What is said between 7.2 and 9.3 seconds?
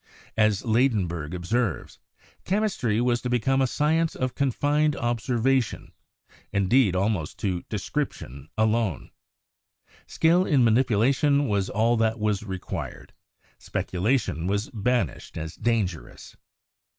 to description alone.